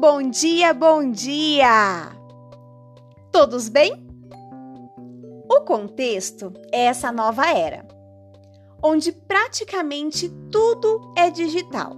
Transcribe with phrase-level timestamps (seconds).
[0.00, 2.12] Bom dia, bom dia!
[3.32, 4.06] Todos bem?
[5.50, 7.84] O contexto é essa nova era,
[8.80, 11.96] onde praticamente tudo é digital.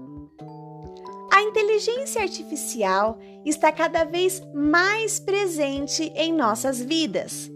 [1.31, 7.51] A inteligência artificial está cada vez mais presente em nossas vidas.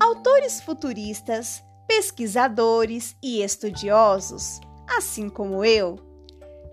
[0.00, 4.58] Autores futuristas, pesquisadores e estudiosos
[4.96, 5.98] assim como eu,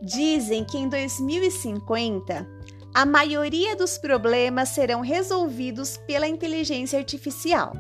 [0.01, 2.47] Dizem que em 2050
[2.93, 7.73] a maioria dos problemas serão resolvidos pela inteligência artificial,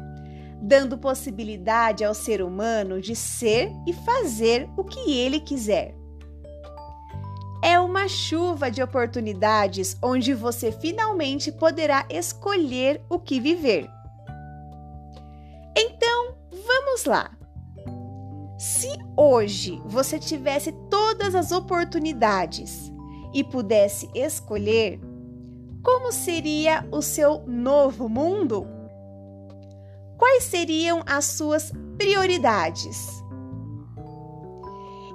[0.61, 5.95] dando possibilidade ao ser humano de ser e fazer o que ele quiser.
[7.63, 13.87] É uma chuva de oportunidades onde você finalmente poderá escolher o que viver.
[15.75, 17.36] Então, vamos lá!
[18.57, 22.91] Se hoje você tivesse todas as oportunidades
[23.31, 24.99] e pudesse escolher,
[25.83, 28.67] como seria o seu novo mundo?
[30.17, 33.23] Quais seriam as suas prioridades?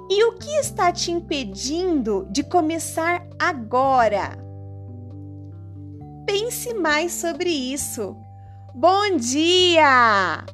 [0.09, 4.37] E o que está te impedindo de começar agora?
[6.25, 8.15] Pense mais sobre isso.
[8.73, 10.45] Bom dia!